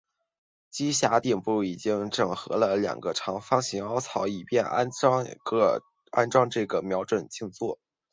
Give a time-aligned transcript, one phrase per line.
[0.71, 7.77] 机匣顶部已经整合了两个长方形的凹槽以便安装这个瞄准镜座。